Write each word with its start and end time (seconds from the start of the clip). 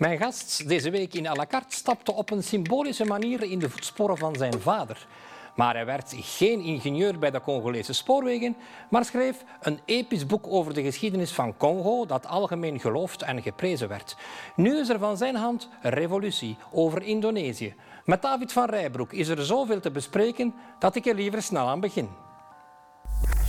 Mijn 0.00 0.18
gast 0.18 0.68
deze 0.68 0.90
week 0.90 1.14
in 1.14 1.26
à 1.26 1.34
la 1.34 1.46
carte 1.46 1.76
stapte 1.76 2.12
op 2.12 2.30
een 2.30 2.42
symbolische 2.42 3.04
manier 3.04 3.42
in 3.42 3.58
de 3.58 3.70
voetsporen 3.70 4.18
van 4.18 4.36
zijn 4.36 4.60
vader. 4.60 5.06
Maar 5.54 5.74
hij 5.74 5.84
werd 5.86 6.14
geen 6.16 6.60
ingenieur 6.60 7.18
bij 7.18 7.30
de 7.30 7.40
Congolese 7.40 7.92
spoorwegen, 7.92 8.56
maar 8.90 9.04
schreef 9.04 9.44
een 9.60 9.80
episch 9.84 10.26
boek 10.26 10.46
over 10.46 10.74
de 10.74 10.82
geschiedenis 10.82 11.32
van 11.32 11.56
Congo 11.56 12.06
dat 12.06 12.26
algemeen 12.26 12.80
geloofd 12.80 13.22
en 13.22 13.42
geprezen 13.42 13.88
werd. 13.88 14.16
Nu 14.56 14.78
is 14.78 14.88
er 14.88 14.98
van 14.98 15.16
zijn 15.16 15.36
hand 15.36 15.68
een 15.82 15.90
revolutie 15.90 16.56
over 16.72 17.02
Indonesië. 17.02 17.74
Met 18.04 18.22
David 18.22 18.52
van 18.52 18.68
Rijbroek 18.68 19.12
is 19.12 19.28
er 19.28 19.44
zoveel 19.44 19.80
te 19.80 19.90
bespreken 19.90 20.54
dat 20.78 20.94
ik 20.94 21.06
er 21.06 21.14
liever 21.14 21.42
snel 21.42 21.68
aan 21.68 21.80
begin. 21.80 22.08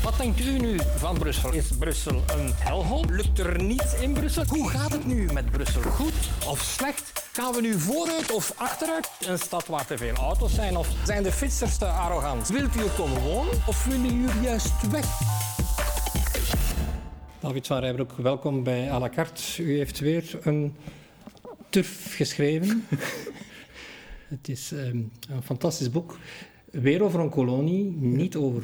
Wat 0.04 0.18
denkt 0.18 0.40
u 0.40 0.60
nu 0.60 0.78
van 0.98 1.18
Brussel? 1.18 1.54
Is 1.54 1.68
Brussel 1.80 2.16
een 2.16 2.52
hellhole? 2.54 3.06
Lukt 3.10 3.40
er 3.40 3.64
niets 3.64 4.02
in 4.02 4.14
Brussel? 4.14 4.44
Hoe 4.48 4.70
gaat 4.70 4.92
het 4.92 5.06
nu 5.06 5.32
met 5.34 5.52
Brussel? 5.52 5.82
Goed 5.82 6.14
of 6.48 6.62
slecht? 6.62 7.30
Gaan 7.34 7.54
we 7.54 7.62
nu 7.62 7.80
vooruit 7.80 8.32
of 8.32 8.54
achteruit? 8.56 9.10
Een 9.28 9.38
stad 9.38 9.68
waar 9.68 9.86
te 9.86 9.98
veel 9.98 10.14
auto's 10.14 10.54
zijn? 10.54 10.78
Of 10.78 10.90
zijn 11.06 11.24
de 11.24 11.32
fietsers 11.32 11.78
te 11.78 11.86
arrogant? 11.86 12.48
Wilt 12.48 12.76
u 12.76 12.80
er 12.80 12.90
komen 12.90 13.22
wonen 13.22 13.54
of 13.68 13.86
willen 13.86 14.22
jullie 14.22 14.42
juist 14.42 14.92
weg? 14.92 15.06
David 17.40 17.68
van 17.68 17.80
Rijbroek, 17.80 18.12
welkom 18.12 18.64
bij 18.64 18.92
à 18.92 19.00
la 19.00 19.10
carte. 19.10 19.64
U 19.64 19.78
heeft 19.78 20.00
weer 20.00 20.40
een 20.42 20.76
turf 21.70 22.16
geschreven. 22.16 22.86
het 24.36 24.50
is 24.50 24.72
um, 24.72 25.12
een 25.30 25.44
fantastisch 25.44 25.92
boek. 25.92 26.18
Weer 26.72 27.04
over 27.04 27.20
een 27.20 27.30
kolonie, 27.30 27.92
niet 27.92 28.36
over 28.36 28.64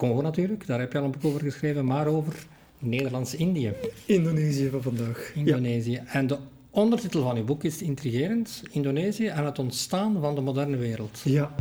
Congo 0.00 0.20
natuurlijk, 0.20 0.66
daar 0.66 0.80
heb 0.80 0.92
je 0.92 0.98
al 0.98 1.04
een 1.04 1.10
boek 1.10 1.24
over 1.24 1.40
geschreven, 1.40 1.84
maar 1.84 2.06
over 2.06 2.46
Nederlands-Indië. 2.78 3.72
Indonesië 4.06 4.68
van 4.70 4.82
vandaag. 4.82 5.32
Indonesië. 5.34 5.90
Ja. 5.90 6.06
En 6.06 6.26
de 6.26 6.38
ondertitel 6.70 7.22
van 7.22 7.36
uw 7.36 7.44
boek 7.44 7.64
is 7.64 7.82
intrigerend, 7.82 8.62
Indonesië 8.70 9.26
en 9.26 9.44
het 9.44 9.58
ontstaan 9.58 10.20
van 10.20 10.34
de 10.34 10.40
moderne 10.40 10.76
wereld. 10.76 11.20
Ja, 11.24 11.54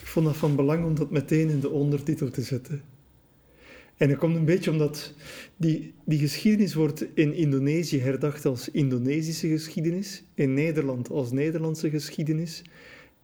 ik 0.00 0.06
vond 0.06 0.26
dat 0.26 0.36
van 0.36 0.56
belang 0.56 0.84
om 0.84 0.94
dat 0.94 1.10
meteen 1.10 1.48
in 1.48 1.60
de 1.60 1.70
ondertitel 1.70 2.30
te 2.30 2.42
zetten. 2.42 2.82
En 3.96 4.08
dat 4.08 4.18
komt 4.18 4.36
een 4.36 4.44
beetje 4.44 4.70
omdat 4.70 5.12
die, 5.56 5.94
die 6.04 6.18
geschiedenis 6.18 6.74
wordt 6.74 7.04
in 7.14 7.34
Indonesië 7.34 8.00
herdacht 8.00 8.46
als 8.46 8.70
Indonesische 8.70 9.48
geschiedenis, 9.48 10.24
in 10.34 10.54
Nederland 10.54 11.10
als 11.10 11.32
Nederlandse 11.32 11.90
geschiedenis 11.90 12.62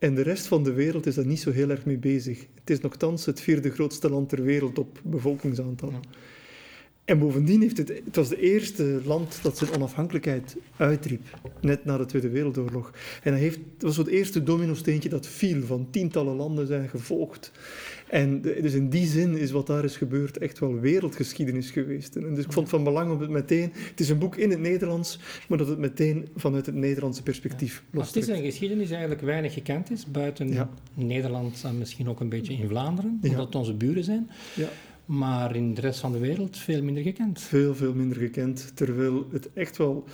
en 0.01 0.15
de 0.15 0.23
rest 0.23 0.47
van 0.47 0.65
de 0.65 0.73
wereld 0.73 1.06
is 1.06 1.15
daar 1.15 1.27
niet 1.27 1.41
zo 1.41 1.51
heel 1.51 1.70
erg 1.70 1.84
mee 1.84 1.98
bezig. 1.98 2.47
Het 2.55 2.70
is 2.70 2.81
nogthans 2.81 3.27
het 3.27 3.41
vierde 3.41 3.70
grootste 3.70 4.11
land 4.11 4.29
ter 4.29 4.43
wereld 4.43 4.79
op 4.79 5.01
bevolkingsaantal. 5.05 5.93
En 7.11 7.19
bovendien 7.19 7.61
heeft 7.61 7.77
het, 7.77 7.89
het 8.05 8.16
was 8.16 8.28
de 8.28 8.41
eerste 8.41 9.00
land 9.05 9.39
dat 9.42 9.58
zijn 9.58 9.75
onafhankelijkheid 9.75 10.56
uitriep, 10.77 11.39
net 11.61 11.84
na 11.84 11.97
de 11.97 12.06
Tweede 12.06 12.28
Wereldoorlog. 12.28 12.92
En 13.22 13.33
dat 13.33 13.41
heeft, 13.41 13.58
het 13.72 13.83
was 13.83 13.97
het 13.97 14.06
eerste 14.06 14.42
domino-steentje 14.42 15.08
dat 15.08 15.27
viel, 15.27 15.62
van 15.62 15.86
tientallen 15.91 16.36
landen 16.36 16.66
zijn 16.66 16.88
gevolgd. 16.88 17.53
En 18.08 18.41
dus 18.41 18.75
in 18.75 18.88
die 18.88 19.06
zin 19.06 19.38
is 19.38 19.50
wat 19.50 19.66
daar 19.66 19.84
is 19.84 19.97
gebeurd 19.97 20.38
echt 20.38 20.58
wel 20.58 20.81
wereldgeschiedenis 20.81 21.70
geweest. 21.70 22.16
En 22.16 22.34
dus 22.34 22.44
ik 22.44 22.53
vond 22.53 22.66
het 22.66 22.77
van 22.77 22.84
belang 22.84 23.12
om 23.12 23.20
het 23.20 23.31
meteen... 23.31 23.72
Het 23.75 24.00
is 24.00 24.08
een 24.08 24.19
boek 24.19 24.36
in 24.36 24.50
het 24.50 24.61
Nederlands, 24.61 25.19
maar 25.48 25.58
dat 25.58 25.69
het 25.69 25.78
meteen 25.78 26.28
vanuit 26.36 26.66
het 26.66 26.75
Nederlandse 26.75 27.22
perspectief 27.22 27.84
ja. 27.92 28.00
Het 28.00 28.16
is 28.16 28.28
een 28.28 28.42
geschiedenis 28.42 28.91
eigenlijk 28.91 29.20
weinig 29.20 29.53
gekend 29.53 29.91
is, 29.91 30.06
buiten 30.06 30.69
Nederland 30.94 31.62
en 31.64 31.78
misschien 31.78 32.08
ook 32.08 32.20
een 32.20 32.28
beetje 32.28 32.55
in 32.55 32.69
Vlaanderen, 32.69 33.19
omdat 33.22 33.47
het 33.47 33.55
onze 33.55 33.75
buren 33.75 34.05
zijn. 34.05 34.31
Ja 34.55 34.69
maar 35.11 35.56
in 35.56 35.75
de 35.75 35.80
rest 35.80 36.00
van 36.00 36.12
de 36.12 36.19
wereld 36.19 36.58
veel 36.58 36.83
minder 36.83 37.03
gekend. 37.03 37.41
Veel, 37.41 37.75
veel 37.75 37.94
minder 37.94 38.19
gekend, 38.19 38.77
terwijl 38.77 39.27
het 39.33 39.53
echt 39.53 39.77
wel 39.77 40.05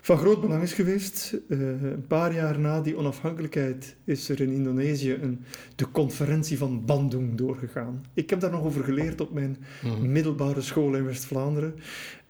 van 0.00 0.18
groot 0.18 0.40
belang 0.40 0.62
is 0.62 0.72
geweest. 0.72 1.40
Uh, 1.48 1.58
een 1.82 2.06
paar 2.06 2.34
jaar 2.34 2.58
na 2.58 2.80
die 2.80 2.96
onafhankelijkheid 2.96 3.96
is 4.04 4.28
er 4.28 4.40
in 4.40 4.50
Indonesië 4.50 5.12
een, 5.12 5.40
de 5.76 5.90
conferentie 5.90 6.58
van 6.58 6.84
Bandung 6.84 7.34
doorgegaan. 7.34 8.04
Ik 8.14 8.30
heb 8.30 8.40
daar 8.40 8.50
nog 8.50 8.64
over 8.64 8.84
geleerd 8.84 9.20
op 9.20 9.32
mijn 9.32 9.56
mhm. 9.82 10.12
middelbare 10.12 10.60
school 10.60 10.94
in 10.94 11.04
West-Vlaanderen. 11.04 11.74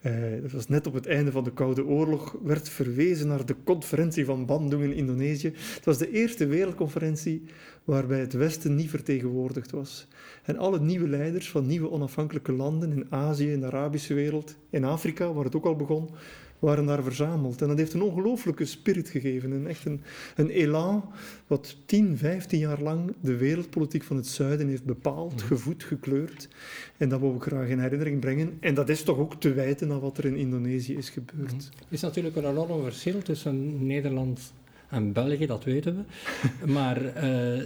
Uh, 0.02 0.12
dat 0.42 0.50
was 0.50 0.68
net 0.68 0.86
op 0.86 0.94
het 0.94 1.06
einde 1.06 1.32
van 1.32 1.44
de 1.44 1.52
Koude 1.52 1.84
Oorlog, 1.84 2.36
werd 2.42 2.68
verwezen 2.68 3.28
naar 3.28 3.46
de 3.46 3.56
conferentie 3.64 4.24
van 4.24 4.46
Bandung 4.46 4.82
in 4.82 4.92
Indonesië. 4.92 5.52
Het 5.74 5.84
was 5.84 5.98
de 5.98 6.10
eerste 6.10 6.46
wereldconferentie 6.46 7.42
waarbij 7.84 8.20
het 8.20 8.32
Westen 8.32 8.74
niet 8.74 8.90
vertegenwoordigd 8.90 9.70
was. 9.70 10.08
En 10.44 10.58
alle 10.58 10.80
nieuwe 10.80 11.08
leiders 11.08 11.50
van 11.50 11.66
nieuwe 11.66 11.90
onafhankelijke 11.90 12.52
landen 12.52 12.92
in 12.92 13.06
Azië, 13.10 13.52
in 13.52 13.60
de 13.60 13.66
Arabische 13.66 14.14
wereld, 14.14 14.56
in 14.70 14.84
Afrika, 14.84 15.32
waar 15.32 15.44
het 15.44 15.56
ook 15.56 15.66
al 15.66 15.76
begon, 15.76 16.10
waren 16.60 16.86
daar 16.86 17.02
verzameld. 17.02 17.62
En 17.62 17.68
dat 17.68 17.78
heeft 17.78 17.92
een 17.92 18.02
ongelooflijke 18.02 18.64
spirit 18.64 19.08
gegeven. 19.08 19.52
En 19.52 19.66
echt 19.66 19.84
een, 19.84 20.00
een 20.36 20.50
elan 20.50 21.04
wat 21.46 21.76
10, 21.86 22.18
15 22.18 22.58
jaar 22.58 22.80
lang 22.80 23.14
de 23.20 23.36
wereldpolitiek 23.36 24.02
van 24.02 24.16
het 24.16 24.26
zuiden 24.26 24.68
heeft 24.68 24.84
bepaald, 24.84 25.34
mhm. 25.34 25.46
gevoed, 25.46 25.84
gekleurd. 25.84 26.48
En 26.96 27.08
dat 27.08 27.20
wil 27.20 27.34
ik 27.34 27.42
graag 27.42 27.68
in 27.68 27.78
herinnering 27.78 28.20
brengen. 28.20 28.56
En 28.60 28.74
dat 28.74 28.88
is 28.88 29.02
toch 29.02 29.18
ook 29.18 29.40
te 29.40 29.52
wijten 29.52 29.92
aan 29.92 30.00
wat 30.00 30.18
er 30.18 30.24
in 30.24 30.36
Indonesië 30.36 30.96
is 30.96 31.10
gebeurd. 31.10 31.52
Mhm. 31.52 31.60
Er 31.78 31.86
is 31.88 32.00
natuurlijk 32.00 32.36
een 32.36 32.48
enorm 32.48 32.82
verschil 32.82 33.22
tussen 33.22 33.86
Nederland 33.86 34.52
en 34.88 35.12
België, 35.12 35.46
dat 35.46 35.64
weten 35.64 35.96
we. 35.96 36.02
maar... 36.72 37.24
Uh, 37.24 37.62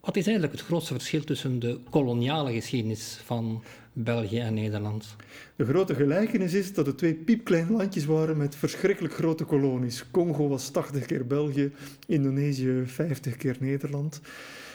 wat 0.00 0.16
is 0.16 0.26
eigenlijk 0.26 0.56
het 0.58 0.66
grootste 0.66 0.92
verschil 0.92 1.24
tussen 1.24 1.58
de 1.58 1.78
koloniale 1.90 2.52
geschiedenis 2.52 3.20
van 3.24 3.62
België 3.92 4.38
en 4.38 4.54
Nederland? 4.54 5.16
De 5.56 5.64
grote 5.64 5.94
gelijkenis 5.94 6.54
is 6.54 6.74
dat 6.74 6.86
het 6.86 6.98
twee 6.98 7.14
piepkleine 7.14 7.72
landjes 7.72 8.04
waren 8.04 8.36
met 8.36 8.56
verschrikkelijk 8.56 9.14
grote 9.14 9.44
kolonies. 9.44 10.04
Congo 10.10 10.48
was 10.48 10.70
80 10.70 11.06
keer 11.06 11.26
België, 11.26 11.72
Indonesië 12.06 12.82
50 12.86 13.36
keer 13.36 13.56
Nederland. 13.60 14.20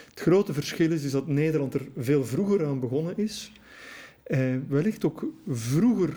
Het 0.10 0.20
grote 0.20 0.54
verschil 0.54 0.92
is, 0.92 1.04
is 1.04 1.12
dat 1.12 1.28
Nederland 1.28 1.74
er 1.74 1.88
veel 1.98 2.26
vroeger 2.26 2.66
aan 2.66 2.80
begonnen 2.80 3.18
is. 3.18 3.52
Eh, 4.24 4.56
wellicht 4.68 5.06
ook 5.06 5.26
vroeger 5.48 6.14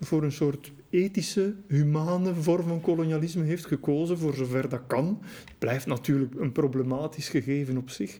voor 0.00 0.22
een 0.22 0.32
soort 0.32 0.72
ethische, 0.90 1.54
humane 1.66 2.34
vorm 2.34 2.66
van 2.66 2.80
kolonialisme 2.80 3.44
heeft 3.44 3.66
gekozen, 3.66 4.18
voor 4.18 4.34
zover 4.34 4.68
dat 4.68 4.82
kan. 4.86 5.18
Het 5.44 5.58
blijft 5.58 5.86
natuurlijk 5.86 6.34
een 6.34 6.52
problematisch 6.52 7.28
gegeven 7.28 7.76
op 7.76 7.90
zich. 7.90 8.18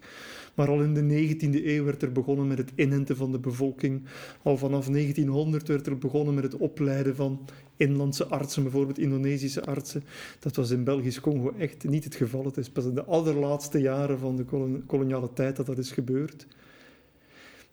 Maar 0.55 0.69
al 0.69 0.83
in 0.83 0.94
de 0.94 1.37
19e 1.37 1.65
eeuw 1.65 1.84
werd 1.84 2.03
er 2.03 2.12
begonnen 2.12 2.47
met 2.47 2.59
het 2.59 2.72
inenten 2.75 3.16
van 3.16 3.33
de 3.33 3.39
bevolking. 3.39 4.03
Al 4.43 4.56
vanaf 4.56 4.87
1900 4.87 5.69
werd 5.69 5.87
er 5.87 5.99
begonnen 5.99 6.34
met 6.34 6.44
het 6.44 6.56
opleiden 6.56 7.16
van 7.16 7.41
inlandse 7.77 8.27
artsen, 8.27 8.62
bijvoorbeeld 8.62 8.99
Indonesische 8.99 9.65
artsen. 9.65 10.05
Dat 10.39 10.56
was 10.56 10.71
in 10.71 10.84
Belgisch 10.84 11.21
Congo 11.21 11.55
echt 11.59 11.89
niet 11.89 12.05
het 12.05 12.15
geval. 12.15 12.45
Het 12.45 12.56
is 12.56 12.71
pas 12.71 12.84
in 12.84 12.95
de 12.95 13.05
allerlaatste 13.05 13.81
jaren 13.81 14.19
van 14.19 14.37
de 14.37 14.45
koloniale 14.87 15.33
tijd 15.33 15.56
dat 15.56 15.66
dat 15.66 15.78
is 15.78 15.91
gebeurd. 15.93 16.47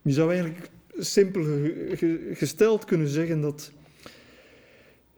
Je 0.02 0.12
zou 0.12 0.30
eigenlijk 0.34 0.70
simpel 0.98 1.44
gesteld 2.34 2.86
kunnen 2.86 3.08
zeggen 3.08 3.42
dat 3.42 3.72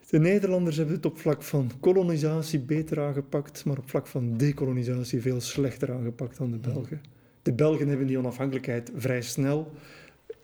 de 0.09 0.19
Nederlanders 0.19 0.77
hebben 0.77 0.95
het 0.95 1.05
op 1.05 1.17
vlak 1.17 1.43
van 1.43 1.71
kolonisatie 1.79 2.59
beter 2.59 2.99
aangepakt, 2.99 3.65
maar 3.65 3.77
op 3.77 3.89
vlak 3.89 4.07
van 4.07 4.37
dekolonisatie 4.37 5.21
veel 5.21 5.41
slechter 5.41 5.91
aangepakt 5.91 6.37
dan 6.37 6.51
de 6.51 6.57
Belgen. 6.57 7.01
De 7.41 7.53
Belgen 7.53 7.87
hebben 7.87 8.07
die 8.07 8.17
onafhankelijkheid 8.17 8.91
vrij 8.95 9.21
snel 9.21 9.71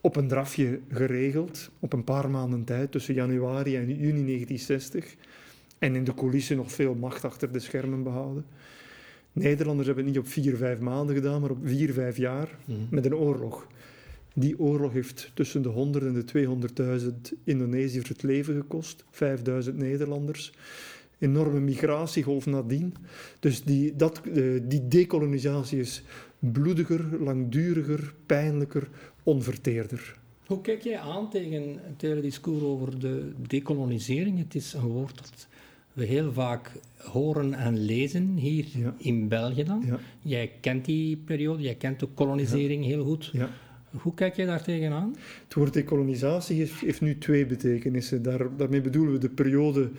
op 0.01 0.15
een 0.15 0.27
drafje 0.27 0.79
geregeld, 0.91 1.69
op 1.79 1.93
een 1.93 2.03
paar 2.03 2.29
maanden 2.29 2.63
tijd, 2.63 2.91
tussen 2.91 3.13
januari 3.13 3.75
en 3.75 3.87
juni 3.87 4.25
1960. 4.25 5.15
En 5.79 5.95
in 5.95 6.03
de 6.03 6.13
coulissen 6.13 6.57
nog 6.57 6.71
veel 6.71 6.95
macht 6.95 7.25
achter 7.25 7.51
de 7.51 7.59
schermen 7.59 8.03
behouden. 8.03 8.45
Nederlanders 9.31 9.87
hebben 9.87 10.05
het 10.05 10.13
niet 10.13 10.23
op 10.23 10.31
vier, 10.31 10.55
vijf 10.57 10.79
maanden 10.79 11.15
gedaan, 11.15 11.41
maar 11.41 11.49
op 11.49 11.57
vier, 11.63 11.93
vijf 11.93 12.17
jaar 12.17 12.57
mhm. 12.65 12.79
met 12.89 13.05
een 13.05 13.15
oorlog. 13.15 13.67
Die 14.33 14.59
oorlog 14.59 14.93
heeft 14.93 15.31
tussen 15.33 15.61
de 15.61 15.69
100 15.69 16.05
en 16.05 16.13
de 16.13 16.47
200.000 17.33 17.39
Indonesiërs 17.43 18.09
het 18.09 18.23
leven 18.23 18.55
gekost, 18.55 19.03
5000 19.09 19.77
Nederlanders. 19.77 20.53
Enorme 21.19 21.59
migratiegolf 21.59 22.45
nadien. 22.45 22.95
Dus 23.39 23.63
die, 23.63 23.95
dat, 23.95 24.21
eh, 24.33 24.43
die 24.63 24.87
dekolonisatie 24.87 25.79
is 25.79 26.03
bloediger, 26.39 27.23
langduriger, 27.23 28.13
pijnlijker, 28.25 28.89
onverteerder. 29.23 30.21
Hoe 30.45 30.61
kijk 30.61 30.81
jij 30.81 30.99
aan 30.99 31.29
tegen 31.29 31.79
het 31.81 32.01
hele 32.01 32.21
discours 32.21 32.63
over 32.63 32.99
de 32.99 33.31
decolonisering? 33.47 34.37
Het 34.37 34.55
is 34.55 34.73
een 34.73 34.81
woord 34.81 35.17
dat 35.17 35.47
we 35.93 36.05
heel 36.05 36.33
vaak 36.33 36.71
horen 36.97 37.53
en 37.53 37.77
lezen 37.77 38.35
hier 38.35 38.65
in 38.97 39.27
België 39.27 39.63
dan. 39.63 39.99
Jij 40.21 40.51
kent 40.61 40.85
die 40.85 41.17
periode, 41.17 41.63
jij 41.63 41.75
kent 41.75 41.99
de 41.99 42.07
kolonisering 42.07 42.85
heel 42.85 43.03
goed. 43.03 43.31
Hoe 44.01 44.13
kijk 44.13 44.35
jij 44.35 44.45
daar 44.45 44.63
tegenaan? 44.63 45.15
Het 45.43 45.53
woord 45.53 45.73
dekolonisatie 45.73 46.69
heeft, 46.81 47.01
nu 47.01 47.17
twee 47.17 47.45
betekenissen. 47.45 48.21
Daar, 48.21 48.55
daarmee 48.57 48.81
bedoelen 48.81 49.13
we 49.13 49.19
de 49.19 49.29
periode, 49.29 49.91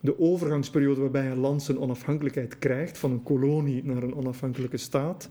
de 0.00 0.18
overgangsperiode 0.18 1.00
waarbij 1.00 1.30
een 1.30 1.38
land 1.38 1.62
zijn 1.62 1.78
onafhankelijkheid 1.78 2.58
krijgt, 2.58 2.98
van 2.98 3.10
een 3.10 3.22
kolonie 3.22 3.84
naar 3.84 4.02
een 4.02 4.14
onafhankelijke 4.14 4.76
staat. 4.76 5.28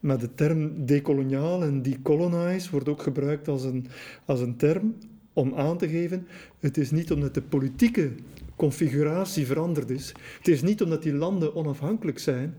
Maar 0.00 0.18
de 0.18 0.34
term 0.34 0.86
dekoloniaal 0.86 1.62
en 1.62 1.82
decolonize 1.82 2.70
wordt 2.70 2.88
ook 2.88 3.02
gebruikt 3.02 3.48
als 3.48 3.64
een, 3.64 3.86
als 4.24 4.40
een 4.40 4.56
term 4.56 4.94
om 5.32 5.54
aan 5.54 5.78
te 5.78 5.88
geven, 5.88 6.26
het 6.60 6.76
is 6.76 6.90
niet 6.90 7.12
omdat 7.12 7.34
de 7.34 7.42
politieke 7.42 8.12
configuratie 8.56 9.46
veranderd 9.46 9.90
is. 9.90 10.12
Het 10.38 10.48
is 10.48 10.62
niet 10.62 10.82
omdat 10.82 11.02
die 11.02 11.14
landen 11.14 11.54
onafhankelijk 11.54 12.18
zijn 12.18 12.54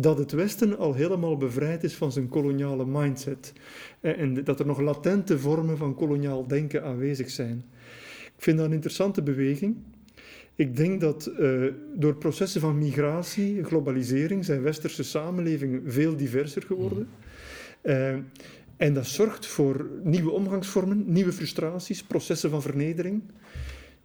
dat 0.00 0.18
het 0.18 0.32
Westen 0.32 0.78
al 0.78 0.94
helemaal 0.94 1.36
bevrijd 1.36 1.84
is 1.84 1.94
van 1.94 2.12
zijn 2.12 2.28
koloniale 2.28 2.86
mindset. 2.86 3.52
Eh, 4.00 4.20
en 4.20 4.44
dat 4.44 4.60
er 4.60 4.66
nog 4.66 4.80
latente 4.80 5.38
vormen 5.38 5.76
van 5.76 5.94
koloniaal 5.94 6.46
denken 6.46 6.84
aanwezig 6.84 7.30
zijn. 7.30 7.64
Ik 8.24 8.42
vind 8.44 8.56
dat 8.56 8.66
een 8.66 8.72
interessante 8.72 9.22
beweging. 9.22 9.76
Ik 10.54 10.76
denk 10.76 11.00
dat 11.00 11.30
uh, 11.38 11.72
door 11.94 12.16
processen 12.16 12.60
van 12.60 12.78
migratie, 12.78 13.64
globalisering, 13.64 14.44
zijn 14.44 14.62
westerse 14.62 15.02
samenlevingen 15.02 15.82
veel 15.86 16.16
diverser 16.16 16.62
geworden. 16.62 17.08
Uh, 17.82 18.14
en 18.76 18.94
dat 18.94 19.06
zorgt 19.06 19.46
voor 19.46 19.90
nieuwe 20.02 20.30
omgangsvormen, 20.30 21.04
nieuwe 21.06 21.32
frustraties, 21.32 22.02
processen 22.02 22.50
van 22.50 22.62
vernedering. 22.62 23.22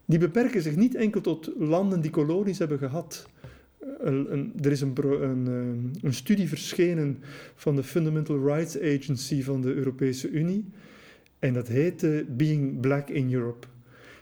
Die 0.05 0.19
beperken 0.19 0.61
zich 0.61 0.75
niet 0.75 0.95
enkel 0.95 1.21
tot 1.21 1.51
landen 1.57 2.01
die 2.01 2.11
kolonies 2.11 2.59
hebben 2.59 2.77
gehad. 2.77 3.27
Een, 3.99 4.33
een, 4.33 4.53
er 4.61 4.71
is 4.71 4.81
een, 4.81 4.93
een, 5.03 5.47
eh, 5.47 6.03
een, 6.03 6.13
studie 6.13 6.47
verschenen 6.47 7.17
van 7.55 7.75
de 7.75 7.83
Fundamental 7.83 8.45
Rights 8.45 8.79
Agency 8.79 9.43
van 9.43 9.61
de 9.61 9.73
Europese 9.73 10.29
Unie. 10.29 10.65
En 11.39 11.53
dat 11.53 11.67
heette 11.67 12.25
Being 12.29 12.79
Black 12.79 13.09
in 13.09 13.33
Europe. 13.33 13.67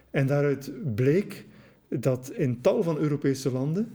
En 0.09 0.27
daaruit 0.27 0.71
bleek 0.95 1.45
dat 1.87 2.31
in 2.35 2.61
tal 2.61 2.83
van 2.83 2.97
Europese 2.97 3.51
landen 3.51 3.87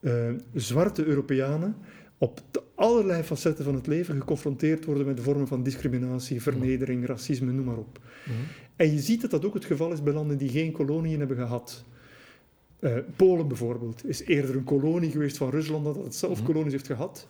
uh, 0.00 0.12
zwarte 0.54 1.04
Europeanen 1.04 1.76
op 2.18 2.40
allerlei 2.74 3.22
facetten 3.22 3.64
van 3.64 3.74
het 3.74 3.86
leven 3.86 4.20
geconfronteerd 4.20 4.84
worden 4.84 5.06
met 5.06 5.20
vormen 5.20 5.46
van 5.46 5.62
discriminatie, 5.62 6.42
vernedering, 6.42 7.06
racisme, 7.06 7.52
noem 7.52 7.64
maar 7.64 7.78
op. 7.78 7.98
Mhm. 8.24 8.36
En 8.76 8.92
je 8.92 9.00
ziet 9.00 9.20
dat 9.20 9.30
dat 9.30 9.44
ook 9.44 9.54
het 9.54 9.64
geval 9.64 9.92
is 9.92 10.02
bij 10.02 10.12
landen 10.12 10.38
die 10.38 10.48
geen 10.48 10.72
koloniën 10.72 11.18
hebben 11.18 11.36
gehad. 11.36 11.84
Uh, 12.86 12.96
Polen 13.16 13.48
bijvoorbeeld 13.48 14.08
is 14.08 14.24
eerder 14.24 14.56
een 14.56 14.64
kolonie 14.64 15.10
geweest 15.10 15.36
van 15.36 15.50
Rusland 15.50 15.84
dan 15.84 15.94
dat 15.94 16.04
het 16.04 16.14
zelf 16.14 16.38
mhm. 16.38 16.46
kolonies 16.46 16.72
heeft 16.72 16.86
gehad. 16.86 17.26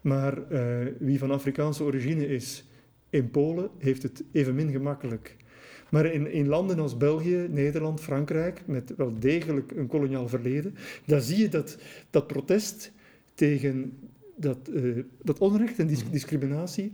Maar 0.00 0.38
uh, 0.52 0.86
wie 0.98 1.18
van 1.18 1.30
Afrikaanse 1.30 1.82
origine 1.82 2.26
is 2.26 2.64
in 3.10 3.30
Polen, 3.30 3.70
heeft 3.78 4.02
het 4.02 4.24
evenmin 4.32 4.70
gemakkelijk. 4.70 5.36
Maar 5.90 6.06
in, 6.06 6.32
in 6.32 6.48
landen 6.48 6.78
als 6.78 6.96
België, 6.96 7.46
Nederland, 7.50 8.00
Frankrijk, 8.00 8.62
met 8.66 8.92
wel 8.96 9.12
degelijk 9.18 9.70
een 9.70 9.86
koloniaal 9.86 10.28
verleden, 10.28 10.74
daar 11.06 11.20
zie 11.20 11.38
je 11.38 11.48
dat 11.48 11.78
dat 12.10 12.26
protest 12.26 12.92
tegen 13.34 13.98
dat, 14.36 14.58
uh, 14.72 15.04
dat 15.22 15.38
onrecht 15.38 15.78
en 15.78 15.96
discriminatie 16.10 16.92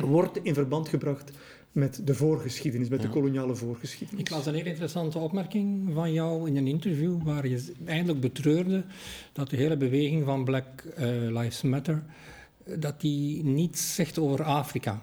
wordt 0.00 0.38
in 0.42 0.54
verband 0.54 0.88
gebracht 0.88 1.30
met 1.72 2.00
de 2.04 2.14
voorgeschiedenis, 2.14 2.88
met 2.88 3.02
de 3.02 3.08
koloniale 3.08 3.54
voorgeschiedenis. 3.54 4.20
Ik 4.20 4.30
las 4.30 4.46
een 4.46 4.54
heel 4.54 4.64
interessante 4.64 5.18
opmerking 5.18 5.90
van 5.94 6.12
jou 6.12 6.48
in 6.48 6.56
een 6.56 6.66
interview 6.66 7.22
waar 7.22 7.48
je 7.48 7.72
eindelijk 7.84 8.20
betreurde 8.20 8.84
dat 9.32 9.50
de 9.50 9.56
hele 9.56 9.76
beweging 9.76 10.24
van 10.24 10.44
Black 10.44 10.84
uh, 10.98 11.06
Lives 11.40 11.62
Matter 11.62 12.02
dat 12.76 13.00
die 13.00 13.44
niets 13.44 13.94
zegt 13.94 14.18
over 14.18 14.42
Afrika. 14.42 15.02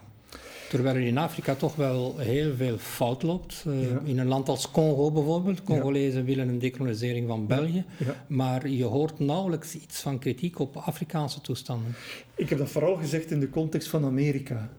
Terwijl 0.69 0.95
er 0.95 1.01
in 1.01 1.17
Afrika 1.17 1.55
toch 1.55 1.75
wel 1.75 2.17
heel 2.17 2.55
veel 2.55 2.77
fout 2.77 3.23
loopt. 3.23 3.63
Uh, 3.67 3.73
In 4.03 4.19
een 4.19 4.27
land 4.27 4.49
als 4.49 4.71
Congo 4.71 5.11
bijvoorbeeld. 5.11 5.63
Congolezen 5.63 6.25
willen 6.25 6.47
een 6.47 6.59
decolonisering 6.59 7.27
van 7.27 7.47
België. 7.47 7.85
Maar 8.27 8.69
je 8.69 8.83
hoort 8.83 9.19
nauwelijks 9.19 9.75
iets 9.75 10.01
van 10.01 10.19
kritiek 10.19 10.59
op 10.59 10.75
Afrikaanse 10.75 11.41
toestanden. 11.41 11.95
Ik 12.35 12.49
heb 12.49 12.57
dat 12.57 12.69
vooral 12.69 12.95
gezegd 12.95 13.31
in 13.31 13.39
de 13.39 13.49
context 13.49 13.87
van 13.87 14.05
Amerika. 14.05 14.69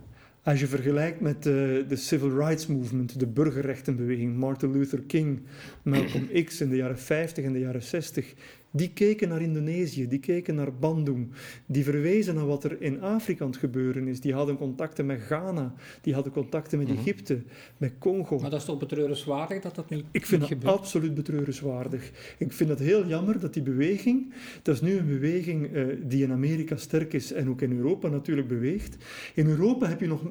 Als 0.46 0.60
je 0.60 0.66
vergelijkt 0.66 1.20
met 1.20 1.42
de, 1.42 1.84
de, 1.88 1.96
Civil 1.96 2.38
Rights 2.38 2.66
Movement, 2.66 3.18
de 3.18 3.26
burgerrechtenbeweging, 3.26 4.36
Martin 4.36 4.72
Luther 4.72 5.02
King, 5.02 5.40
Malcolm 5.82 6.28
X 6.44 6.60
in 6.60 6.68
de 6.68 6.76
jaren 6.76 6.98
50 6.98 7.44
en 7.44 7.52
de 7.52 7.58
jaren 7.58 7.82
60, 7.82 8.34
die 8.76 8.90
keken 8.92 9.28
naar 9.28 9.42
Indonesië, 9.42 10.08
die 10.08 10.18
keken 10.18 10.54
naar 10.54 10.74
Bandung, 10.74 11.28
die 11.66 11.84
verwezen 11.84 12.34
naar 12.34 12.46
wat 12.46 12.64
er 12.64 12.82
in 12.82 13.02
Afrika 13.02 13.44
aan 13.44 13.50
het 13.50 13.58
gebeuren 13.58 14.08
is. 14.08 14.20
Die 14.20 14.34
hadden 14.34 14.56
contacten 14.56 15.06
met 15.06 15.20
Ghana, 15.20 15.74
die 16.00 16.14
hadden 16.14 16.32
contacten 16.32 16.78
met 16.78 16.88
mhm. 16.88 16.98
Egypte, 16.98 17.42
met 17.76 17.92
Congo. 17.98 18.38
Maar 18.38 18.50
dat 18.50 18.60
is 18.60 18.66
toch 18.66 18.78
betreurenswaardig 18.78 19.62
dat 19.62 19.74
dat 19.74 19.90
niet 19.90 20.04
Ik 20.10 20.26
vind 20.26 20.48
dat 20.48 20.64
absoluut 20.64 21.14
betreurenswaardig. 21.14 22.10
Ik 22.38 22.52
vind 22.52 22.70
het 22.70 22.78
heel 22.78 23.06
jammer 23.06 23.40
dat 23.40 23.54
die 23.54 23.62
beweging, 23.62 24.32
dat 24.62 24.74
is 24.74 24.80
nu 24.80 24.98
een 24.98 25.06
beweging 25.06 25.74
uh, 25.74 25.86
die 26.02 26.22
in 26.22 26.32
Amerika 26.32 26.76
sterk 26.76 27.12
is 27.12 27.32
en 27.32 27.48
ook 27.48 27.60
in 27.60 27.76
Europa 27.76 28.08
natuurlijk 28.08 28.48
beweegt. 28.48 28.96
In 29.34 29.46
Europa 29.46 29.88
heb 29.88 30.00
je 30.00 30.06
nog 30.06 30.22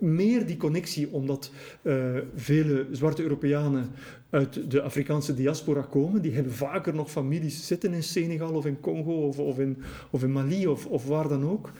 meer 0.00 0.46
die 0.46 0.56
connectie, 0.56 1.12
omdat 1.12 1.50
uh, 1.82 2.16
vele 2.34 2.86
zwarte 2.90 3.22
Europeanen 3.22 3.90
uit 4.30 4.70
de 4.70 4.82
Afrikaanse 4.82 5.34
diaspora 5.34 5.80
komen. 5.80 6.22
Die 6.22 6.34
hebben 6.34 6.52
vaker 6.52 6.94
nog 6.94 7.10
families 7.10 7.66
zitten 7.66 7.94
in 7.94 8.02
Senegal 8.02 8.54
of 8.54 8.66
in 8.66 8.80
Congo 8.80 9.12
of, 9.12 9.38
of, 9.38 9.58
in, 9.58 9.76
of 10.10 10.22
in 10.22 10.32
Mali 10.32 10.66
of, 10.66 10.86
of 10.86 11.06
waar 11.06 11.28
dan 11.28 11.48
ook. 11.48 11.72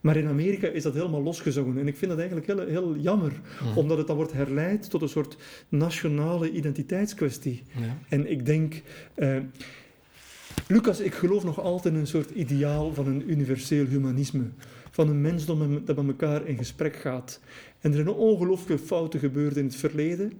Maar 0.00 0.16
in 0.16 0.28
Amerika 0.28 0.68
is 0.68 0.82
dat 0.82 0.94
helemaal 0.94 1.22
losgezongen. 1.22 1.78
En 1.78 1.86
ik 1.86 1.96
vind 1.96 2.10
dat 2.10 2.20
eigenlijk 2.20 2.46
heel, 2.46 2.66
heel 2.66 2.96
jammer, 2.96 3.32
omdat 3.74 3.98
het 3.98 4.06
dan 4.06 4.16
wordt 4.16 4.32
herleid 4.32 4.90
tot 4.90 5.02
een 5.02 5.08
soort 5.08 5.36
nationale 5.68 6.50
identiteitskwestie. 6.50 7.62
Ja. 7.80 7.98
En 8.08 8.30
ik 8.30 8.46
denk. 8.46 8.82
Uh, 9.16 9.36
Lucas, 10.72 11.00
ik 11.00 11.14
geloof 11.14 11.44
nog 11.44 11.60
altijd 11.60 11.94
in 11.94 12.00
een 12.00 12.06
soort 12.06 12.30
ideaal 12.30 12.94
van 12.94 13.06
een 13.06 13.30
universeel 13.30 13.86
humanisme. 13.86 14.44
Van 14.90 15.08
een 15.08 15.20
mensdom 15.20 15.84
dat 15.84 15.96
met 15.96 16.06
elkaar 16.06 16.46
in 16.46 16.56
gesprek 16.56 16.96
gaat. 16.96 17.40
En 17.80 17.90
er 17.90 17.96
zijn 17.96 18.08
ongelooflijke 18.08 18.84
fouten 18.84 19.20
gebeurd 19.20 19.56
in 19.56 19.64
het 19.64 19.76
verleden. 19.76 20.32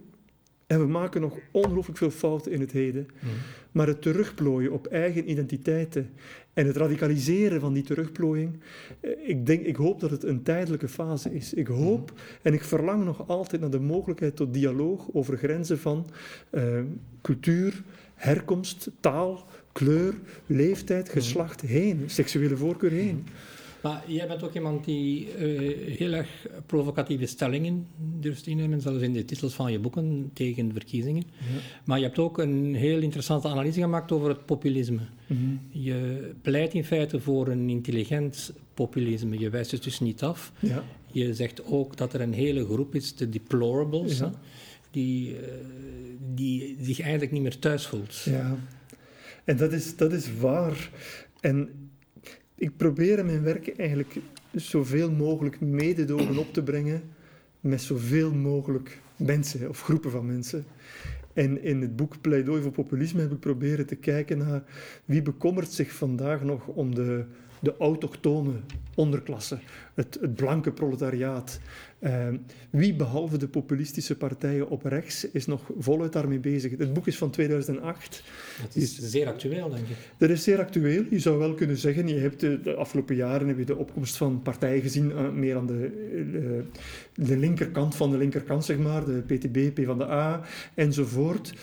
En 0.73 0.79
we 0.79 0.87
maken 0.87 1.21
nog 1.21 1.37
ongelooflijk 1.51 1.97
veel 1.97 2.11
fouten 2.11 2.51
in 2.51 2.59
het 2.59 2.71
heden. 2.71 3.07
Mm. 3.19 3.29
Maar 3.71 3.87
het 3.87 4.01
terugplooien 4.01 4.71
op 4.71 4.87
eigen 4.87 5.29
identiteiten 5.29 6.09
en 6.53 6.67
het 6.67 6.75
radicaliseren 6.75 7.59
van 7.59 7.73
die 7.73 7.83
terugplooiing, 7.83 8.59
eh, 8.99 9.11
ik, 9.27 9.45
denk, 9.45 9.65
ik 9.65 9.75
hoop 9.75 9.99
dat 9.99 10.11
het 10.11 10.23
een 10.23 10.43
tijdelijke 10.43 10.87
fase 10.87 11.33
is. 11.33 11.53
Ik 11.53 11.67
hoop 11.67 12.11
mm. 12.11 12.17
en 12.41 12.53
ik 12.53 12.63
verlang 12.63 13.03
nog 13.03 13.27
altijd 13.27 13.61
naar 13.61 13.69
de 13.69 13.79
mogelijkheid 13.79 14.35
tot 14.35 14.53
dialoog 14.53 15.07
over 15.13 15.37
grenzen 15.37 15.79
van 15.79 16.07
uh, 16.51 16.79
cultuur, 17.21 17.83
herkomst, 18.15 18.89
taal, 18.99 19.45
kleur, 19.71 20.13
leeftijd, 20.45 21.05
mm. 21.05 21.11
geslacht 21.11 21.61
heen, 21.61 22.03
seksuele 22.05 22.57
voorkeur 22.57 22.91
heen. 22.91 23.25
Maar 23.83 24.03
jij 24.07 24.27
bent 24.27 24.43
ook 24.43 24.53
iemand 24.53 24.85
die 24.85 25.27
uh, 25.37 25.97
heel 25.97 26.11
erg 26.11 26.47
provocatieve 26.65 27.25
stellingen 27.25 27.87
durft 28.19 28.47
innemen, 28.47 28.81
zelfs 28.81 29.01
in 29.01 29.13
de 29.13 29.25
titels 29.25 29.53
van 29.53 29.71
je 29.71 29.79
boeken 29.79 30.29
tegen 30.33 30.67
de 30.67 30.73
verkiezingen. 30.73 31.23
Ja. 31.37 31.59
Maar 31.85 31.97
je 31.97 32.03
hebt 32.03 32.19
ook 32.19 32.37
een 32.37 32.75
heel 32.75 32.99
interessante 32.99 33.47
analyse 33.47 33.79
gemaakt 33.79 34.11
over 34.11 34.29
het 34.29 34.45
populisme. 34.45 35.01
Mm 35.27 35.37
-hmm. 35.37 35.59
Je 35.69 36.31
pleit 36.41 36.73
in 36.73 36.83
feite 36.83 37.19
voor 37.19 37.47
een 37.47 37.69
intelligent 37.69 38.53
populisme. 38.73 39.39
Je 39.39 39.49
wijst 39.49 39.71
het 39.71 39.83
dus 39.83 39.99
niet 39.99 40.23
af. 40.23 40.51
Ja. 40.59 40.83
Je 41.11 41.33
zegt 41.33 41.65
ook 41.65 41.97
dat 41.97 42.13
er 42.13 42.21
een 42.21 42.33
hele 42.33 42.65
groep 42.65 42.95
is, 42.95 43.15
de 43.15 43.29
deplorables, 43.29 44.17
ja. 44.17 44.31
die, 44.91 45.31
uh, 45.31 45.37
die 46.33 46.77
zich 46.81 46.99
eigenlijk 46.99 47.31
niet 47.31 47.41
meer 47.41 47.59
thuis 47.59 47.85
voelt. 47.87 48.21
Ja, 48.23 48.57
en 49.43 49.57
dat 49.57 49.73
is, 49.73 49.95
dat 49.95 50.13
is 50.13 50.37
waar. 50.39 50.89
En 51.39 51.82
ik 52.63 52.77
probeer 52.77 53.19
in 53.19 53.25
mijn 53.25 53.43
werk 53.43 53.67
eigenlijk 53.77 54.15
zoveel 54.51 55.11
mogelijk 55.11 55.59
mededogen 55.61 56.37
op 56.37 56.53
te 56.53 56.63
brengen 56.63 57.01
met 57.59 57.81
zoveel 57.81 58.33
mogelijk 58.33 58.99
mensen 59.15 59.69
of 59.69 59.81
groepen 59.81 60.11
van 60.11 60.25
mensen. 60.25 60.65
En 61.33 61.63
in 61.63 61.81
het 61.81 61.95
boek 61.95 62.21
Pleidooi 62.21 62.61
voor 62.61 62.71
Populisme 62.71 63.21
heb 63.21 63.31
ik 63.31 63.39
proberen 63.39 63.85
te 63.85 63.95
kijken 63.95 64.37
naar 64.37 64.63
wie 65.05 65.21
bekommert 65.21 65.71
zich 65.71 65.91
vandaag 65.91 66.43
nog 66.43 66.67
om 66.67 66.95
de, 66.95 67.25
de 67.63 67.77
autochtone 67.77 68.51
onderklasse, 68.95 69.57
het, 69.93 70.17
het 70.21 70.35
blanke 70.35 70.71
proletariaat. 70.71 71.59
Uh, 71.99 72.27
wie 72.69 72.93
behalve 72.93 73.37
de 73.37 73.47
populistische 73.47 74.15
partijen 74.15 74.69
op 74.69 74.83
rechts 74.85 75.31
is 75.31 75.45
nog 75.45 75.71
voluit 75.79 76.13
daarmee 76.13 76.39
bezig? 76.39 76.77
Het 76.77 76.93
boek 76.93 77.07
is 77.07 77.17
van 77.17 77.29
2008. 77.29 78.23
Het 78.61 78.75
is 78.75 78.97
zeer 78.99 79.27
actueel, 79.27 79.69
denk 79.69 79.87
ik. 79.87 79.95
Dat 80.17 80.29
is 80.29 80.43
zeer 80.43 80.59
actueel. 80.59 81.03
Je 81.09 81.19
zou 81.19 81.37
wel 81.37 81.53
kunnen 81.53 81.77
zeggen, 81.77 82.07
je 82.07 82.19
hebt 82.19 82.39
de, 82.39 82.75
afgelopen 82.77 83.15
jaren 83.15 83.47
heb 83.47 83.57
je 83.57 83.65
de 83.65 83.77
opkomst 83.77 84.17
van 84.17 84.41
partijen 84.41 84.81
gezien, 84.81 85.09
uh, 85.09 85.29
meer 85.29 85.55
aan 85.55 85.67
de, 85.67 85.91
uh, 87.17 87.25
de 87.27 87.37
linkerkant 87.37 87.95
van 87.95 88.11
de 88.11 88.17
linkerkant, 88.17 88.65
zeg 88.65 88.77
maar, 88.77 89.05
de 89.05 89.21
PTB, 89.21 89.81
P 89.81 89.85
van 89.85 89.97
de 89.97 90.09
A 90.09 90.41
enzovoort. 90.73 91.53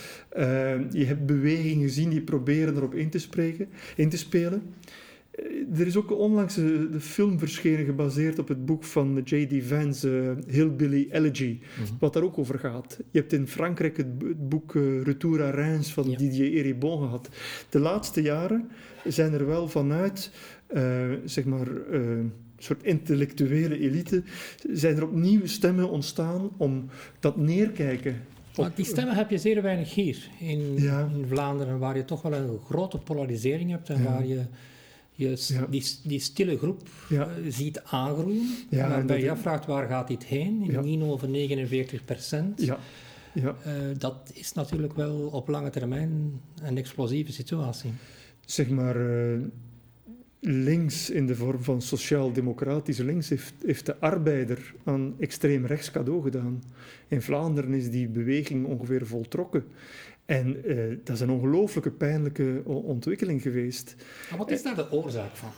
je 0.91 1.05
hebt 1.07 1.27
bewegingen 1.27 1.89
gezien 1.89 2.11
die 2.11 2.23
proberen 2.23 2.77
erop 2.77 2.95
in 2.95 3.11
te, 3.11 3.19
spreken, 3.19 3.69
in 3.97 4.09
te 4.09 4.19
spelen. 4.19 4.63
Er 5.75 5.87
is 5.87 5.97
ook 5.97 6.19
onlangs 6.19 6.55
de, 6.55 7.01
film 7.01 7.39
verschenen 7.39 7.85
gebaseerd 7.85 8.39
op 8.39 8.49
het 8.49 8.67
boek 8.67 8.85
van 8.85 9.21
J.D. 9.25 9.65
Vance, 9.65 10.09
uh, 10.09 10.31
Hillbilly 10.55 11.09
Elegy, 11.11 11.59
mhm. 11.61 11.93
wat 11.99 12.13
daar 12.13 12.23
ook 12.23 12.39
over 12.39 12.59
gaat. 12.59 12.99
Je 13.11 13.19
hebt 13.19 13.33
in 13.33 13.47
Frankrijk 13.47 13.97
het, 13.97 14.49
boek 14.49 14.75
uh, 14.75 15.03
Retour 15.03 15.43
à 15.43 15.51
Reims 15.51 15.93
van 15.93 16.05
Didier 16.05 16.53
Eribon 16.53 16.99
gehad. 16.99 17.29
De 17.69 17.79
laatste 17.79 18.23
jaren 18.23 18.71
zijn 19.05 19.33
er 19.33 19.47
wel 19.47 19.69
vanuit, 19.69 20.31
uh, 20.75 21.13
zeg 21.25 21.45
maar, 21.45 21.67
een 21.91 22.33
soort 22.59 22.83
intellectuele 22.83 23.79
elite, 23.79 24.23
zijn 24.73 24.97
er 24.97 25.05
opnieuw 25.05 25.47
stemmen 25.47 25.91
ontstaan 25.91 26.51
om 26.57 26.87
dat 27.21 27.37
neerkijken 27.37 28.17
Maar 28.57 28.71
die 28.75 28.85
stemmen 28.85 29.15
heb 29.15 29.31
je 29.31 29.39
zeer 29.39 29.63
weinig 29.63 29.95
hier 29.95 30.29
in, 30.39 30.77
in, 30.77 31.25
Vlaanderen, 31.29 31.79
waar 31.79 31.97
je 31.97 32.05
toch 32.05 32.23
wel 32.23 32.33
een 32.33 32.59
grote 32.65 32.99
polarisering 32.99 33.71
hebt 33.71 33.89
en 33.89 34.05
waar 34.05 34.27
je, 34.27 34.41
je 35.21 35.65
die, 35.71 35.85
die 36.03 36.21
stille 36.21 36.59
groep 36.59 36.89
eh, 37.11 37.27
ziet 37.49 37.83
aangroeien. 37.85 38.49
Ja, 38.71 38.89
waarbij 38.89 39.21
je 39.21 39.31
afvraagt 39.31 39.67
waar 39.67 39.89
gaat 39.89 40.09
dit 40.09 40.25
heen? 40.25 40.71
In 40.71 40.81
Nino 40.81 41.11
over 41.11 41.29
49 41.29 42.05
procent. 42.05 42.63
Ja. 42.63 42.79
Ja. 43.35 43.57
Uh, 43.67 43.73
dat 43.99 44.31
is 44.35 44.53
natuurlijk 44.53 44.93
wel 44.93 45.17
op 45.17 45.49
lange 45.49 45.71
termijn 45.71 46.41
een 46.63 46.77
explosieve 46.77 47.33
situatie. 47.33 47.91
Zeg 48.45 48.69
maar, 48.69 48.97
uh, 48.97 49.39
links 50.41 51.11
in 51.11 51.27
de 51.27 51.35
vorm 51.37 51.63
van 51.63 51.83
sociaal-democratische 51.83 53.05
links 53.05 53.29
heeft, 53.29 53.55
heeft 53.65 53.87
de 53.87 53.99
arbeider 53.99 54.75
aan 54.85 55.15
extreem 55.19 55.67
rechts 55.67 55.91
cadeau 55.91 56.23
gedaan. 56.23 56.63
In 57.09 57.23
Vlaanderen 57.23 57.75
is 57.75 57.91
die 57.91 58.09
beweging 58.09 58.67
ongeveer 58.67 59.07
voltrokken. 59.07 59.65
En 60.25 60.71
uh, 60.71 60.97
dat 61.05 61.17
is 61.17 61.23
een 61.23 61.31
ongelooflijke 61.31 61.91
pijnlijke 61.91 62.63
ontwikkeling 62.65 63.43
geweest. 63.43 63.95
Maar 64.29 64.39
wat 64.39 64.51
is 64.51 64.63
daar 64.63 64.75
de 64.75 64.93
oorzaak 64.93 65.37
van? 65.37 65.51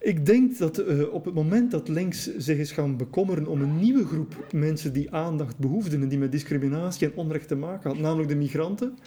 Ik 0.00 0.26
denk 0.26 0.58
dat 0.58 0.80
uh, 0.80 1.12
op 1.12 1.24
het 1.24 1.34
moment 1.34 1.70
dat 1.70 1.88
links 1.88 2.36
zich 2.36 2.58
is 2.58 2.72
gaan 2.72 2.96
bekommeren 2.96 3.46
om 3.46 3.62
een 3.62 3.78
nieuwe 3.78 4.04
groep 4.06 4.34
mensen 4.52 4.92
die 4.92 5.12
aandacht 5.12 5.58
behoefden 5.58 6.02
en 6.02 6.08
die 6.08 6.18
met 6.18 6.32
discriminatie 6.32 7.06
en 7.06 7.16
onrecht 7.16 7.48
te 7.48 7.54
maken 7.54 7.90
had, 7.90 7.98
namelijk 7.98 8.28
de 8.28 8.36
migranten, 8.36 8.98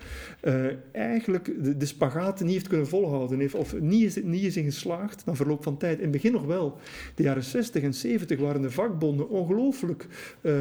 uh, 0.43 0.65
eigenlijk 0.91 1.63
de, 1.63 1.77
de 1.77 1.85
spagaat 1.85 2.39
niet 2.39 2.51
heeft 2.51 2.67
kunnen 2.67 2.87
volhouden, 2.87 3.39
heeft, 3.39 3.55
of 3.55 3.79
niet 3.79 4.03
is, 4.03 4.23
niet 4.23 4.43
is 4.43 4.57
in 4.57 4.63
geslaagd 4.63 5.25
na 5.25 5.35
verloop 5.35 5.63
van 5.63 5.77
tijd. 5.77 5.97
In 5.97 6.03
het 6.03 6.11
begin 6.11 6.31
nog 6.31 6.45
wel. 6.45 6.77
De 7.15 7.23
jaren 7.23 7.43
60 7.43 7.83
en 7.83 7.93
70 7.93 8.39
waren 8.39 8.61
de 8.61 8.71
vakbonden 8.71 9.29
ongelooflijk, 9.29 10.07
uh, 10.41 10.53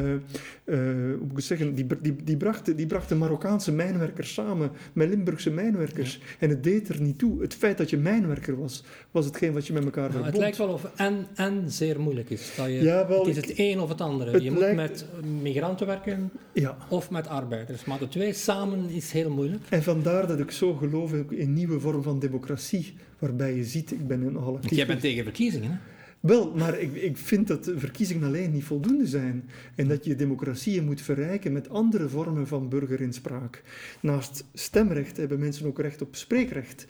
hoe 0.63 1.17
moet 1.27 1.37
ik 1.37 1.43
zeggen, 1.43 1.75
die, 1.75 1.87
die, 2.01 2.15
die, 2.23 2.37
brachten, 2.37 2.75
die 2.75 2.87
brachten 2.87 3.17
Marokkaanse 3.17 3.71
mijnwerkers 3.71 4.33
samen 4.33 4.71
met 4.93 5.09
Limburgse 5.09 5.51
mijnwerkers. 5.51 6.21
En 6.39 6.49
het 6.49 6.63
deed 6.63 6.89
er 6.89 7.01
niet 7.01 7.17
toe. 7.17 7.41
Het 7.41 7.53
feit 7.53 7.77
dat 7.77 7.89
je 7.89 7.97
mijnwerker 7.97 8.59
was, 8.59 8.83
was 9.11 9.25
hetgeen 9.25 9.53
wat 9.53 9.67
je 9.67 9.73
met 9.73 9.83
elkaar 9.83 10.19
het 10.23 10.37
lijkt 10.37 10.57
wel 10.57 10.67
of 10.67 10.91
en, 10.95 11.27
en 11.35 11.71
zeer 11.71 11.99
moeilijk 11.99 12.29
is. 12.29 12.53
Dat 12.57 12.65
je, 12.65 12.71
ja, 12.71 13.07
wel, 13.07 13.25
het 13.25 13.27
is 13.27 13.35
het 13.35 13.53
een 13.55 13.79
of 13.79 13.89
het 13.89 14.01
andere. 14.01 14.43
je 14.43 14.51
moet 14.51 14.75
met 14.75 15.05
migranten 15.41 15.87
werken 15.87 16.31
ja. 16.53 16.77
of 16.89 17.09
met 17.09 17.27
arbeiders. 17.27 17.85
Maar 17.85 17.99
de 17.99 18.07
twee 18.07 18.33
samen 18.33 18.89
is 18.89 19.11
heel 19.11 19.29
moeilijk. 19.29 19.63
En 19.69 19.83
vandaar 19.83 20.27
dat 20.27 20.39
ik 20.39 20.51
zo 20.51 20.73
geloof 20.73 21.13
in 21.13 21.25
een 21.29 21.53
nieuwe 21.53 21.79
vorm 21.79 22.03
van 22.03 22.19
democratie. 22.19 22.93
Waarbij 23.19 23.55
je 23.55 23.63
ziet, 23.63 23.91
ik 23.91 24.07
ben 24.07 24.21
een 24.21 24.33
nogal 24.33 24.55
actief. 24.55 24.77
Jij 24.77 24.87
bent 24.87 25.01
tegen 25.01 25.23
verkiezingen, 25.23 25.71
hè? 25.71 25.77
Wel, 26.21 26.51
maar 26.55 26.79
ik, 26.79 26.95
ik 26.95 27.17
vind 27.17 27.47
dat 27.47 27.71
verkiezingen 27.75 28.27
alleen 28.27 28.51
niet 28.51 28.63
voldoende 28.63 29.07
zijn. 29.07 29.49
En 29.75 29.87
dat 29.87 30.05
je 30.05 30.15
democratieën 30.15 30.85
moet 30.85 31.01
verrijken 31.01 31.51
met 31.51 31.69
andere 31.69 32.09
vormen 32.09 32.47
van 32.47 32.69
burgerinspraak. 32.69 33.63
Naast 33.99 34.43
stemrecht 34.53 35.17
hebben 35.17 35.39
mensen 35.39 35.65
ook 35.65 35.79
recht 35.79 36.01
op 36.01 36.15
spreekrecht. 36.15 36.85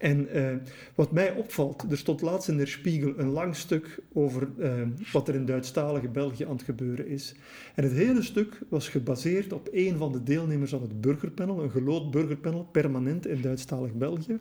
En 0.00 0.36
uh, 0.36 0.54
wat 0.94 1.12
mij 1.12 1.32
opvalt, 1.32 1.84
er 1.90 1.98
stond 1.98 2.20
laatst 2.20 2.48
in 2.48 2.56
de 2.56 2.66
Spiegel 2.66 3.12
een 3.16 3.28
lang 3.28 3.56
stuk 3.56 3.98
over 4.12 4.48
uh, 4.58 4.72
wat 5.12 5.28
er 5.28 5.34
in 5.34 5.44
Duitsstalige 5.44 6.08
België 6.08 6.44
aan 6.44 6.52
het 6.52 6.62
gebeuren 6.62 7.06
is. 7.06 7.34
En 7.74 7.84
het 7.84 7.92
hele 7.92 8.22
stuk 8.22 8.58
was 8.68 8.88
gebaseerd 8.88 9.52
op 9.52 9.68
een 9.72 9.96
van 9.96 10.12
de 10.12 10.22
deelnemers 10.22 10.74
aan 10.74 10.82
het 10.82 11.00
burgerpanel, 11.00 11.62
een 11.62 11.70
geloot 11.70 12.10
burgerpanel, 12.10 12.64
permanent 12.64 13.26
in 13.26 13.40
Duitsstalig 13.40 13.92
België. 13.92 14.38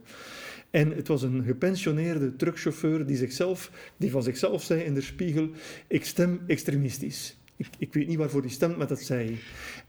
En 0.70 0.96
het 0.96 1.08
was 1.08 1.22
een 1.22 1.44
gepensioneerde 1.44 2.36
truckchauffeur 2.36 3.06
die, 3.06 3.18
zichzelf, 3.18 3.72
die 3.98 4.12
van 4.12 4.24
zichzelf 4.24 4.64
zei 4.64 4.82
in 4.82 4.94
de 4.94 5.02
spiegel: 5.02 5.50
Ik 5.88 6.06
stem 6.06 6.42
extremistisch. 6.48 7.38
Ik, 7.56 7.68
ik 7.78 7.94
weet 7.94 8.08
niet 8.08 8.18
waarvoor 8.18 8.42
hij 8.42 8.50
stemt, 8.50 8.78
maar 8.78 8.88
dat 8.88 9.02
zei 9.02 9.40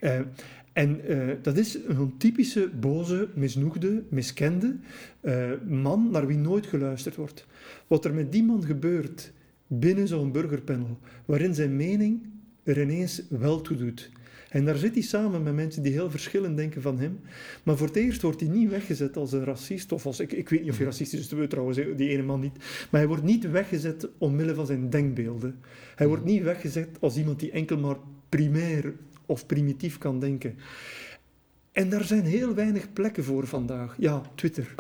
hij. 0.01 0.21
Uh, 0.21 0.27
en 0.73 1.01
uh, 1.09 1.31
dat 1.43 1.57
is 1.57 1.79
een 1.87 2.15
typische 2.17 2.71
boze, 2.81 3.29
misnoegde, 3.35 4.03
miskende 4.09 4.77
uh, 5.21 5.51
man 5.69 6.09
naar 6.11 6.27
wie 6.27 6.39
nooit 6.39 6.67
geluisterd 6.67 7.17
wordt. 7.17 7.47
Wat 7.87 8.05
er 8.05 8.15
met 8.15 8.33
die 8.33 8.45
man 8.45 8.65
gebeurt 8.65 9.33
binnen 9.67 10.09
zo'n 10.09 10.33
burgerpanel, 10.33 10.99
waarin 11.25 11.55
zijn 11.55 11.77
mening 11.77 12.23
er 12.63 12.81
ineens 12.81 13.23
wel 13.29 13.61
toe 13.61 13.77
doet. 13.77 14.11
En 14.51 14.65
daar 14.65 14.77
zit 14.77 14.95
hij 14.95 15.03
samen 15.03 15.43
met 15.43 15.55
mensen 15.55 15.83
die 15.83 15.93
heel 15.93 16.11
verschillend 16.11 16.57
denken 16.57 16.83
van 16.83 16.99
hem. 16.99 17.21
Maar 17.63 17.77
voor 17.77 17.87
het 17.87 17.97
eerst 17.97 18.23
wordt 18.23 18.41
hij 18.41 18.49
niet 18.49 18.71
weggezet 18.71 19.17
als 19.17 19.33
een 19.33 19.45
racist. 19.45 19.93
Of 19.93 20.07
als, 20.07 20.21
ik, 20.21 20.33
ik 20.33 20.49
weet 20.49 20.61
niet 20.61 20.71
of 20.71 20.77
hij 20.77 20.87
racistisch 20.87 21.33
is, 21.33 21.49
trouwens 21.49 21.79
die 21.97 22.09
ene 22.09 22.23
man 22.23 22.41
niet. 22.41 22.57
Maar 22.91 23.01
hij 23.01 23.07
wordt 23.07 23.23
niet 23.23 23.51
weggezet 23.51 24.09
omwille 24.19 24.55
van 24.55 24.67
zijn 24.67 24.91
denkbeelden. 24.91 25.59
Hij 25.95 26.07
wordt 26.07 26.25
niet 26.25 26.43
weggezet 26.43 26.89
als 27.01 27.17
iemand 27.17 27.41
die 27.41 27.51
enkel 27.51 27.79
maar 27.79 27.97
primair 28.29 28.95
of 29.31 29.47
primitief 29.47 29.99
kan 29.99 30.21
denken. 30.21 30.55
En 31.73 31.89
daar 31.91 32.05
zijn 32.05 32.25
heel 32.25 32.55
weinig 32.55 32.93
plekken 32.93 33.25
voor 33.25 33.47
vandaag. 33.47 33.95
Ja, 33.99 34.23
Twitter. 34.35 34.75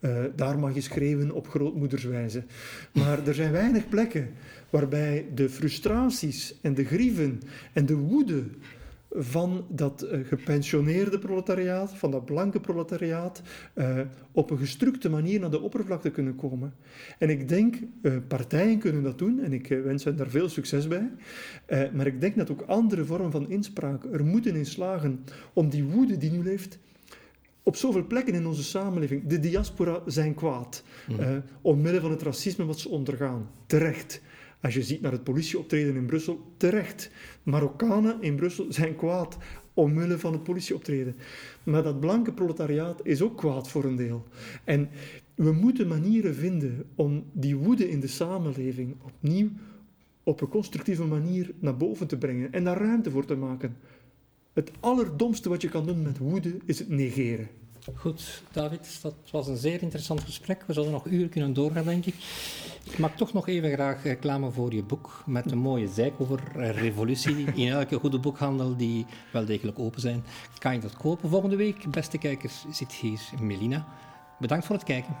Uh, 0.00 0.24
daar 0.36 0.58
mag 0.58 0.74
je 0.74 0.80
schreeuwen 0.80 1.30
op 1.30 1.48
grootmoederswijze. 1.48 2.44
Maar 2.92 3.26
er 3.26 3.34
zijn 3.34 3.52
weinig 3.52 3.88
plekken 3.88 4.30
waarbij 4.70 5.26
de 5.34 5.48
frustraties 5.48 6.54
en 6.60 6.74
de 6.74 6.84
grieven 6.84 7.40
en 7.72 7.86
de 7.86 7.94
woede 7.94 8.44
van 9.16 9.66
dat 9.68 10.04
uh, 10.04 10.26
gepensioneerde 10.26 11.18
proletariaat, 11.18 11.94
van 11.94 12.10
dat 12.10 12.24
blanke 12.24 12.60
proletariaat, 12.60 13.42
uh, 13.74 14.00
op 14.32 14.50
een 14.50 14.58
gestrukte 14.58 15.10
manier 15.10 15.40
naar 15.40 15.50
de 15.50 15.60
oppervlakte 15.60 16.10
kunnen 16.10 16.36
komen. 16.36 16.74
En 17.18 17.30
ik 17.30 17.48
denk, 17.48 17.76
uh, 18.02 18.16
partijen 18.28 18.78
kunnen 18.78 19.02
dat 19.02 19.18
doen 19.18 19.40
en 19.40 19.52
ik 19.52 19.68
wens 19.68 20.04
hen 20.04 20.16
daar 20.16 20.30
veel 20.30 20.48
succes 20.48 20.88
bij. 20.88 21.10
maar 21.92 22.06
ik 22.06 22.20
denk 22.20 22.36
dat 22.36 22.50
ook 22.50 22.62
andere 22.62 23.04
vormen 23.04 23.30
van 23.30 23.50
inspraak 23.50 24.04
er 24.12 24.24
moeten 24.24 24.56
in 24.56 24.66
slagen 24.66 25.24
om 25.52 25.68
die 25.68 25.84
woede 25.84 26.16
die 26.16 26.30
nu 26.30 26.42
leeft, 26.42 26.78
op 27.62 27.76
zoveel 27.76 28.06
plekken 28.06 28.34
in 28.34 28.46
onze 28.46 28.62
samenleving, 28.62 29.26
de 29.26 29.40
diaspora 29.40 30.02
zijn 30.06 30.34
kwaad. 30.34 30.82
Mm. 31.08 31.42
omwille 31.60 32.00
van 32.00 32.10
het 32.10 32.22
racisme 32.22 32.64
wat 32.64 32.78
ze 32.78 32.88
ondergaan. 32.88 33.50
Terecht. 33.66 34.20
Als 34.64 34.74
je 34.74 34.82
ziet 34.82 35.00
naar 35.00 35.12
het 35.12 35.24
politieoptreden 35.24 35.96
in 35.96 36.06
Brussel, 36.06 36.52
terecht. 36.56 37.10
Marokkanen 37.42 38.22
in 38.22 38.36
Brussel 38.36 38.66
zijn 38.72 38.96
kwaad 38.96 39.36
omwille 39.74 40.18
van 40.18 40.32
het 40.32 40.42
politieoptreden. 40.42 41.16
Maar 41.62 41.82
dat 41.82 42.00
blanke 42.00 42.32
proletariaat 42.32 43.00
is 43.02 43.22
ook 43.22 43.36
kwaad 43.36 43.68
voor 43.68 43.84
een 43.84 43.96
deel. 43.96 44.26
En 44.64 44.88
we 45.34 45.52
moeten 45.52 45.88
manieren 45.88 46.34
vinden 46.34 46.84
om 46.94 47.24
die 47.32 47.56
woede 47.56 47.90
in 47.90 48.00
de 48.00 48.06
samenleving 48.06 48.94
opnieuw 49.02 49.48
op 50.22 50.40
een 50.40 50.48
constructieve 50.48 51.04
manier 51.04 51.50
naar 51.58 51.76
boven 51.76 52.06
te 52.06 52.18
brengen 52.18 52.52
en 52.52 52.64
daar 52.64 52.78
ruimte 52.78 53.10
voor 53.10 53.24
te 53.24 53.36
maken. 53.36 53.76
Het 54.52 54.70
allerdomste 54.80 55.48
wat 55.48 55.62
je 55.62 55.68
kan 55.68 55.86
doen 55.86 56.02
met 56.02 56.18
woede 56.18 56.56
is 56.64 56.78
het 56.78 56.88
negeren. 56.88 57.48
Goed, 57.92 58.42
David, 58.52 58.98
dat 59.02 59.14
was 59.30 59.46
een 59.46 59.56
zeer 59.56 59.82
interessant 59.82 60.20
gesprek. 60.20 60.62
We 60.66 60.72
zullen 60.72 60.90
nog 60.90 61.06
uren 61.06 61.28
kunnen 61.28 61.52
doorgaan, 61.52 61.84
denk 61.84 62.04
ik. 62.04 62.14
Ik 62.84 62.98
maak 62.98 63.16
toch 63.16 63.32
nog 63.32 63.48
even 63.48 63.72
graag 63.72 64.02
reclame 64.02 64.50
voor 64.50 64.74
je 64.74 64.82
boek 64.82 65.22
met 65.26 65.50
een 65.50 65.58
mooie 65.58 65.88
zeik 65.88 66.12
over 66.18 66.40
revolutie. 66.56 67.44
In 67.54 67.68
elke 67.68 67.98
goede 67.98 68.18
boekhandel 68.18 68.76
die 68.76 69.06
wel 69.32 69.44
degelijk 69.44 69.78
open 69.78 70.00
zijn, 70.00 70.24
kan 70.58 70.74
je 70.74 70.80
dat 70.80 70.96
kopen. 70.96 71.28
Volgende 71.28 71.56
week, 71.56 71.90
beste 71.90 72.18
kijkers, 72.18 72.64
zit 72.70 72.92
hier 72.92 73.20
Melina. 73.40 73.86
Bedankt 74.38 74.66
voor 74.66 74.76
het 74.76 74.84
kijken. 74.84 75.16